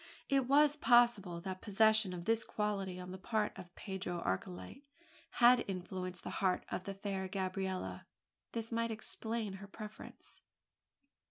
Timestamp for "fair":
6.95-7.27